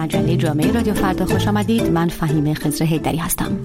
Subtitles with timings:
[0.00, 1.90] مجله جامعه رادیو فردا خوش آمدید.
[1.90, 3.58] من فهیم خزر هیدری هستم.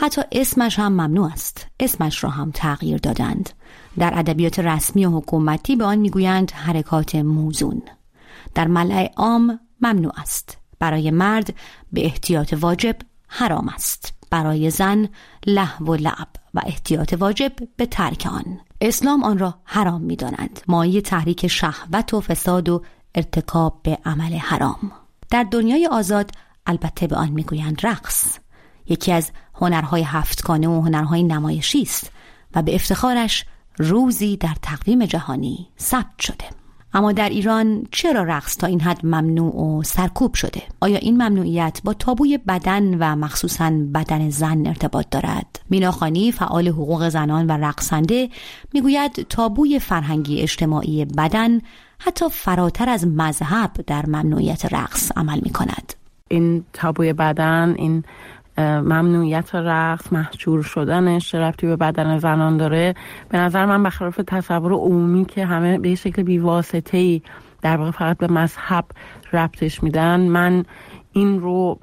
[0.00, 1.66] حتی اسمش هم ممنوع است.
[1.80, 3.50] اسمش را هم تغییر دادند.
[3.98, 7.82] در ادبیات رسمی و حکومتی به آن می‌گویند حرکات موزون.
[8.54, 10.58] در ملع عام ممنوع است.
[10.78, 11.54] برای مرد
[11.92, 12.96] به احتیاط واجب
[13.28, 14.14] حرام است.
[14.30, 15.08] برای زن
[15.46, 18.60] لحو و لعب و احتیاط واجب به ترک آن.
[18.80, 20.16] اسلام آن را حرام می
[20.68, 22.82] مایه تحریک شهوت و فساد و
[23.14, 24.92] ارتکاب به عمل حرام.
[25.30, 26.30] در دنیای آزاد
[26.66, 28.38] البته به آن می‌گویند رقص.
[28.88, 32.10] یکی از هنرهای هفتگانه و هنرهای نمایشی است
[32.54, 33.44] و به افتخارش
[33.78, 36.44] روزی در تقویم جهانی ثبت شده.
[36.94, 41.80] اما در ایران چرا رقص تا این حد ممنوع و سرکوب شده؟ آیا این ممنوعیت
[41.84, 48.28] با تابوی بدن و مخصوصا بدن زن ارتباط دارد؟ میناخانی فعال حقوق زنان و رقصنده
[48.72, 51.60] می‌گوید تابوی فرهنگی اجتماعی بدن
[52.04, 55.92] حتی فراتر از مذهب در ممنوعیت رقص عمل می کند
[56.28, 58.04] این تابوی بدن این
[58.58, 62.94] ممنوعیت رقص محجور شدنش رفتی به بدن زنان داره.
[63.28, 67.22] به نظر من بخلاف تصور عمومی که همه به شکل بیواسطه ای
[67.62, 68.84] در واقع فقط به مذهب
[69.32, 70.64] ربطش میدن من
[71.12, 71.78] این رو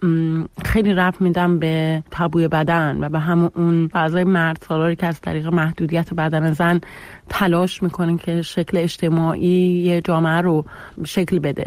[0.65, 5.21] خیلی رفت میدم به تابوی بدن و به همون اون فضای مرد سالاری که از
[5.21, 6.81] طریق محدودیت بدن زن
[7.29, 10.65] تلاش می‌کنه که شکل اجتماعی جامعه رو
[11.05, 11.65] شکل بده.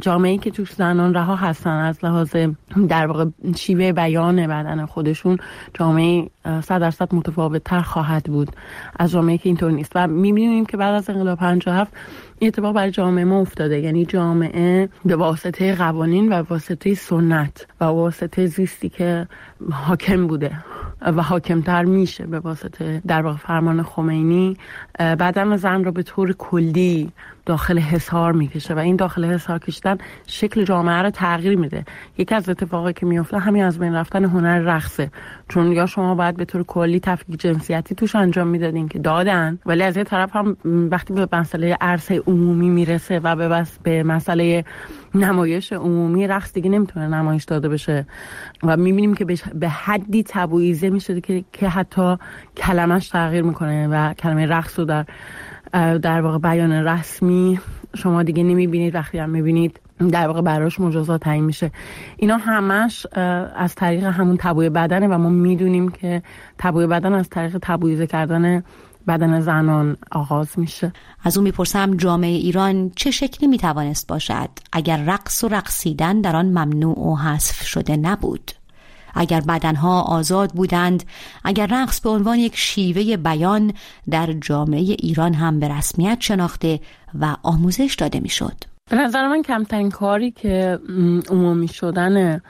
[0.00, 2.36] جامعه که توش زنان رها هستن از لحاظ
[2.88, 3.24] در واقع
[3.56, 5.38] شیوه بیان بدن خودشون
[5.74, 8.50] جامعه صد درصد متفاوت تر خواهد بود.
[8.98, 9.92] از جامعه که اینطور نیست.
[9.94, 11.92] و می‌بینیم که بعد از انقلاب 57
[12.38, 13.80] این اتفاق برای جامعه ما افتاده.
[13.80, 19.28] یعنی جامعه به واسطه قوانین و واسطه سنت و واسطه زیستی که
[19.72, 20.52] حاکم بوده
[21.00, 24.56] و حاکمتر میشه به واسطه در واقع فرمان خمینی
[24.98, 27.12] بدن زن رو به طور کلی
[27.48, 31.84] داخل حصار می‌کشه و این داخل حصار کشیدن شکل جامعه رو تغییر میده.
[32.18, 35.10] یکی از اتفاقی که میفته همین از بین رفتن هنر رقصه.
[35.48, 39.82] چون یا شما باید به طور کلی تفکیک جنسیتی توش انجام می‌دادین که دادن ولی
[39.82, 44.64] از یه طرف هم وقتی به مسئله عرصه عمومی می‌رسه و به بس به مسئله
[45.14, 48.06] نمایش عمومی رقص دیگه نمی‌تونه نمایش داده بشه.
[48.62, 52.16] و می‌بینیم که به حدی تبویزه می‌شده که که حتی
[52.56, 55.04] کلمش تغییر می‌کنه و کلمه رقص رو در
[55.72, 57.60] در واقع بیان رسمی
[57.96, 59.80] شما دیگه نمی‌بینید وقتی هم می‌بینید
[60.10, 61.70] در واقع براش مجازات تعیین میشه.
[62.16, 63.06] اینا همش
[63.56, 66.22] از طریق همون تبوی بدنه و ما می‌دونیم که
[66.58, 68.62] تبوی بدن از طریق تبویزه کردن
[69.08, 70.92] بدن زنان آغاز میشه.
[71.24, 76.46] از اون می‌پرسم جامعه ایران چه شکلی می‌توانست باشد؟ اگر رقص و رقصیدن در آن
[76.46, 78.50] ممنوع و حذف شده نبود.
[79.14, 81.02] اگر بدنها آزاد بودند
[81.44, 83.72] اگر رقص به عنوان یک شیوه بیان
[84.10, 86.80] در جامعه ایران هم به رسمیت شناخته
[87.20, 88.54] و آموزش داده می‌شد.
[88.90, 90.78] به نظر من کمترین کاری که
[91.30, 92.40] عمومی شدن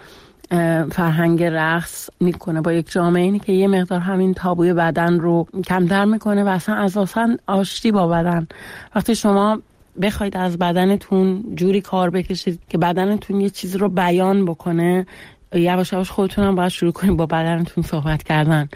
[0.93, 6.05] فرهنگ رقص می‌کنه با یک جامعه اینه که یه مقدار همین تابوی بدن رو کمتر
[6.05, 8.47] می‌کنه و اصلا اساسا آشتی با بدن.
[8.95, 9.59] وقتی شما
[10.03, 15.07] بخواید از بدنتون جوری کار بکشید که بدنتون یه چیزی رو بیان بکنه
[15.55, 18.69] یواش یواش خودتون هم باید شروع کنید با بدنتون صحبت کردن.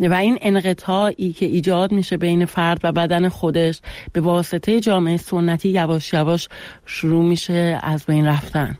[0.00, 3.80] و این انقطاعی که ایجاد میشه بین فرد و بدن خودش
[4.12, 6.48] به واسطه جامعه سنتی یواش یواش
[6.86, 8.78] شروع میشه از بین رفتن.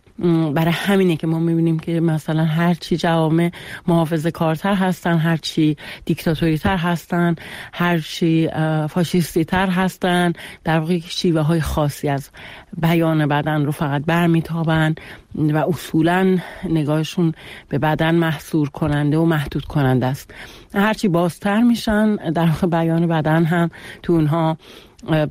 [0.54, 3.50] برای همینه که ما می‌بینیم که مثلا هرچی جوامع
[3.86, 7.34] محافظ کارتر هستن هرچی دیکتاتوری تر هستن
[7.72, 8.48] هرچی
[8.90, 10.32] فاشیستی تر هستن
[10.64, 12.30] در واقع شیوه های خاصی از
[12.76, 14.94] بیان بدن رو فقط برمیتابن
[15.34, 16.38] و اصولا
[16.68, 17.32] نگاهشون
[17.68, 20.30] به بدن محصور کننده و محدود کننده است.
[20.74, 23.70] هرچی بازتر میشن در واقع بیان بدن هم
[24.02, 24.56] تو اونها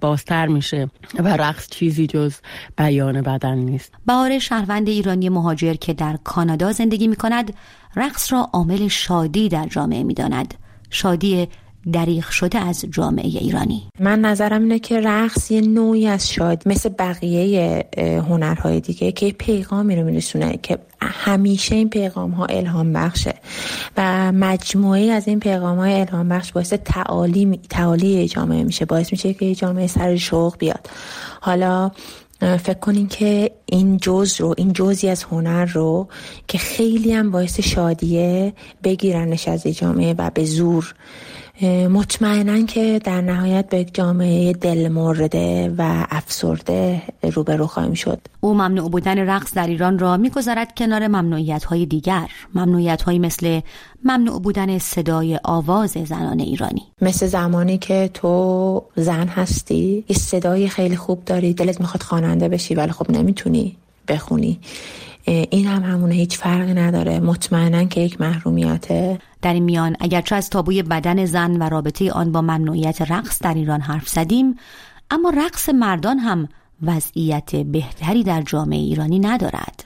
[0.01, 0.89] بازتر میشه
[1.19, 2.35] و رقص چیزی جز
[2.77, 3.93] بیان بدن نیست.
[4.05, 7.53] بهار شهروند ایرانی مهاجر که در کانادا زندگی می کند
[7.95, 10.53] رقص را عامل شادی در جامعه می داند
[10.89, 11.47] شادی
[11.93, 13.83] دریغ شده از جامعه ایرانی.
[13.99, 17.85] من نظرم اینه که رقص یه نوعی از شاد مثل بقیه
[18.29, 23.33] هنرهای دیگه که پیغامی رو میرسونه که همیشه این پیغام ها الهام بخشه
[23.97, 29.33] و مجموعه از این پیغام های الهام بخش باعث تعالی, تعالی جامعه میشه باعث میشه
[29.33, 30.89] که جامعه سر شوق بیاد.
[31.41, 31.91] حالا
[32.39, 36.07] فکر کنین که این جز رو این جزی از هنر رو
[36.47, 38.53] که خیلی هم باعث شادیه
[38.83, 40.95] بگیرنش از جامعه و به زور
[41.89, 48.19] مطمئنا که در نهایت به جامعه دل مرده و افسرده روبرو خواهیم شد.
[48.41, 52.27] او ممنوع بودن رقص در ایران را می‌گذارد کنار ممنوعیت های دیگر.
[52.55, 53.61] ممنوعیت های مثل
[54.03, 56.83] ممنوع بودن صدای آواز زنان ایرانی.
[57.01, 62.75] مثل زمانی که تو زن هستی یه صدای خیلی خوب داری دلت می‌خواد خواننده بشی
[62.75, 63.75] ولی خب نمی‌تونی
[64.07, 64.59] بخونی.
[65.25, 67.19] این هم همونه هیچ فرقی نداره.
[67.19, 69.19] مطمئنا که یک محرومیته.
[69.41, 73.53] در این میان اگرچه از تابوی بدن زن و رابطه آن با ممنوعیت رقص در
[73.53, 74.55] ایران حرف زدیم
[75.11, 76.47] اما رقص مردان هم
[76.81, 79.85] وضعیت بهتری در جامعه ایرانی ندارد.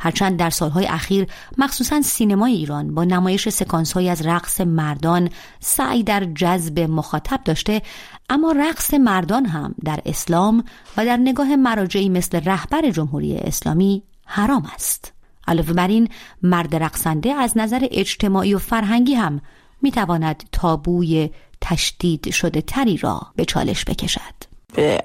[0.00, 1.26] هرچند در سالهای اخیر
[1.58, 5.30] مخصوصا سینمای ایران با نمایش سکانس از رقص مردان
[5.60, 7.82] سعی در جذب مخاطب داشته
[8.30, 10.64] اما رقص مردان هم در اسلام
[10.96, 15.12] و در نگاه مراجعی مثل رهبر جمهوری اسلامی حرام است.
[15.48, 16.08] علاوه بر این
[16.42, 19.40] مرد رقصنده از نظر اجتماعی و فرهنگی هم
[19.82, 21.30] می‌تواند تابوی
[21.60, 24.20] تشدید شده تری را به چالش بکشد.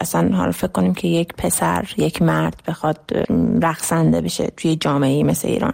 [0.01, 2.99] اصلا حالا فکر کنیم که یک پسر یک مرد بخواد
[3.61, 5.73] رقصنده بشه توی جامعه مثل ایران.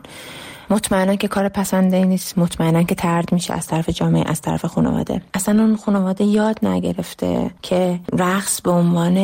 [0.69, 2.37] مطمئنا که کار پسنده نیست.
[2.37, 5.21] مطمئنا که ترد میشه از طرف جامعه از طرف خانواده.
[5.33, 9.17] اصلا اون خانواده یاد نگرفته که رقص به عنوان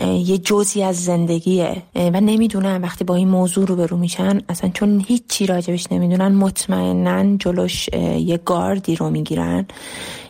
[0.00, 1.82] یه جزی از زندگیه.
[1.94, 7.88] و نمی‌دونن وقتی با این موضوع رو میشن اصلا چون هیچی راجبش نمی‌دونن مطمئنا جلوش
[8.18, 9.66] یه گاردی رو می‌گیرن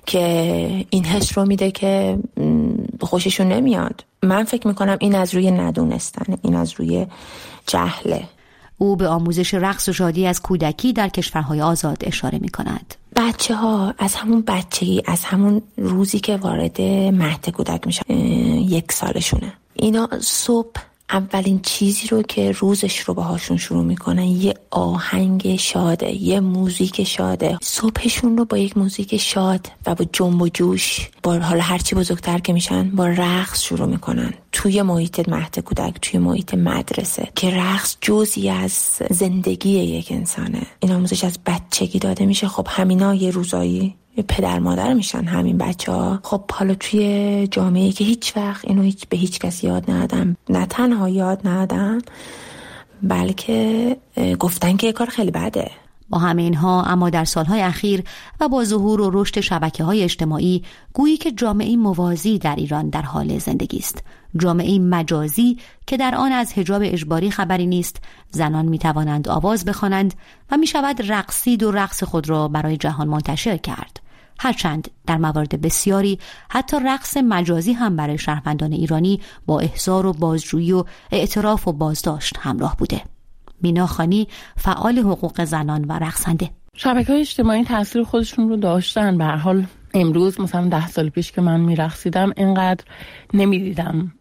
[0.06, 2.18] که این حس رو میده که
[3.00, 4.04] خوششون نمیاد.
[4.22, 7.06] من فکر می‌کنم این از روی ندونستن این از روی
[7.66, 8.22] جهله.
[8.78, 12.94] او به آموزش رقص و شادی از کودکی در کشورهای آزاد اشاره می کند.
[13.16, 18.14] بچه ها از همون بچگی از همون روزی که وارد مهد کودک میشن
[18.58, 19.52] یک سالشونه.
[19.74, 20.80] اینا صبح
[21.10, 27.58] اولین چیزی رو که روزش رو باهاشون شروع می‌کنن یه آهنگ شاده یه موزیک شاده.
[27.62, 32.38] صبحشون رو با یک موزیک شاد و با جنب و جوش با حالا هرچی بزرگتر
[32.38, 34.34] که میشن با رقص شروع می‌کنن.
[34.64, 38.72] توی محیط مهد کودک توی محیط مدرسه که رقص جزی از
[39.10, 40.62] زندگی یک انسانه.
[40.80, 42.48] این آموزش از بچگی داده میشه.
[42.48, 43.94] خب همینا یه روزایی
[44.28, 49.08] پدر مادر میشن همین بچه ها خب حالا توی جامعه که هیچ وقت اینو هیچ
[49.08, 50.36] به هیچ کس یاد ندادن.
[50.48, 51.98] نه تنها یاد ندادن
[53.02, 53.96] بلکه
[54.38, 55.70] گفتن که یه کار خیلی بده.
[56.08, 58.04] با همه اینها اما در سالهای اخیر
[58.40, 60.62] و با ظهور و رشد شبکه های اجتماعی
[60.92, 64.02] گویی که جامعه موازی در ایران در حال زندگی است.
[64.36, 70.14] جامعه مجازی که در آن از حجاب اجباری خبری نیست زنان می توانند آواز بخوانند
[70.50, 74.00] و می شود رقصید و رقص خود را برای جهان منتشر کرد.
[74.40, 76.18] هرچند در موارد بسیاری
[76.50, 82.36] حتی رقص مجازی هم برای شهروندان ایرانی با احضار و بازجویی و اعتراف و بازداشت
[82.40, 83.02] همراه بوده.
[83.60, 86.50] مینا خانی فعال حقوق زنان و رقصنده.
[86.76, 89.18] شبکه های اجتماعی تاثیر خودشون رو داشتن.
[89.18, 92.84] به حال امروز مثلا ده سال پیش که من میرقصیدم اینقدر
[93.34, 94.12] نمی‌دیدم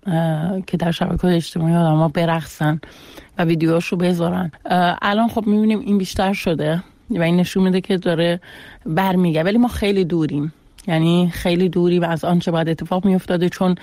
[0.67, 2.79] که در شبکه اجتماعی آدم ها برقصن
[3.37, 4.51] و ویدیوهاش رو بذارن
[5.01, 8.39] الان خب می‌بینیم این بیشتر شده و این نشون میده که داره
[8.85, 10.53] برمیگه ولی ما خیلی دوریم.
[10.87, 13.75] یعنی خیلی دوری از آنچه باید اتفاق میافتاده چون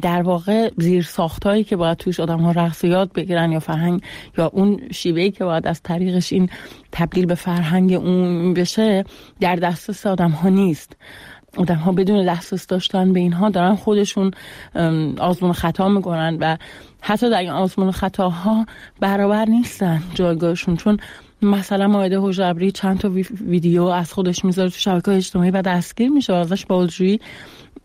[0.00, 2.84] در واقع زیر ساختایی که باید توش آدم ها رقص
[3.14, 4.02] بگیرن یا فرهنگ
[4.38, 6.48] یا اون شیوهی که باید از طریقش این
[6.92, 9.04] تبدیل به فرهنگ اون بشه
[9.40, 10.96] در دسترس آدم ها نیست.
[11.56, 14.30] آدم ها بدون دسترس داشتن به اینها دارن خودشون
[15.18, 16.56] آزمون خطا می‌کنن و
[17.00, 18.66] حتی در این آزمون خطاها
[19.00, 20.76] برابر نیستن جایگاهشون.
[20.76, 20.98] چون
[21.42, 23.10] مثلا مایده حجبری چند تا
[23.46, 27.20] ویدیو از خودش می‌ذاره تو شبکه اجتماعی و دستگیر میشه و ازش بازجویی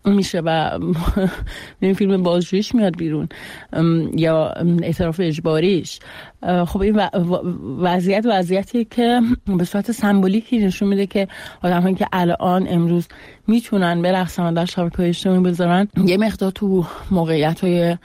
[0.05, 0.79] میشه و
[1.79, 3.29] این فیلم بازجوییش میاد بیرون
[4.15, 5.99] یا اعتراف اجباریش.
[6.67, 7.01] خب این
[7.79, 9.21] وضعیت وضعیتی که
[9.57, 11.27] به صورت سمبولیکی نشون میده که
[11.63, 13.07] آدم که الان امروز
[13.47, 17.97] می‌تونن برقصن در شبکه اجتماعی بذارن یه مقدار تو موقعیت های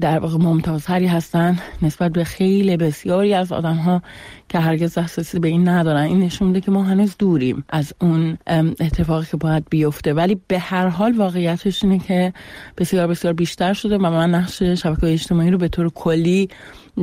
[0.00, 4.02] در واقع ممتازتری هستن نسبت به خیلی بسیاری از آدم ها
[4.48, 6.02] که هرگز دسترسی به این ندارن.
[6.02, 8.38] این نشون میده که ما هنوز دوریم از اون
[8.80, 10.14] اتفاقی که باید بیفته.
[10.14, 12.32] ولی به هر حال واقعیتش اینه که
[12.78, 16.48] بسیار بسیار بیشتر شده و من نقش شبکه اجتماعی رو به طور کلی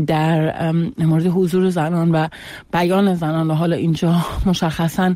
[0.08, 2.28] در مورد حضور زنان و
[2.74, 5.16] بیان زنان و حالا اینجا مشخصا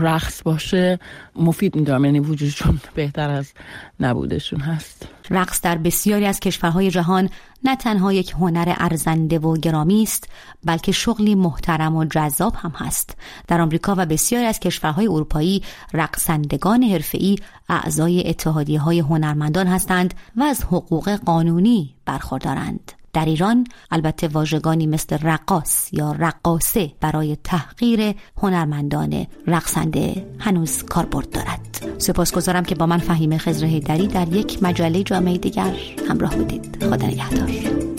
[0.00, 0.98] رقص باشه
[1.36, 2.04] مفید میدارم.
[2.04, 3.52] یعنی وجودشون بهتر از
[4.00, 5.08] نبودشون هست.
[5.30, 7.30] رقص در بسیاری از کشورهای جهان
[7.64, 10.28] نه تنها یک هنر ارزنده و گرامی است
[10.64, 13.16] بلکه شغلی محترم و جذاب هم هست.
[13.48, 17.36] در آمریکا و بسیاری از کشورهای اروپایی رقصندگان حرفه‌ای
[17.68, 22.92] اعضای اتحادیه های هنرمندان هستند و از حقوق قانونی برخوردارند.
[23.16, 31.86] در ایران البته واژگانی مثل رقاص یا رقاصه برای تحقیر هنرمندان رقصنده هنوز کاربرد دارد.
[31.98, 35.74] سپاسگزارم که با من فهیم خزر هیدری در یک مجله جامعه دیگر
[36.08, 36.84] همراه بودید.
[36.84, 37.95] خدا نگهدار.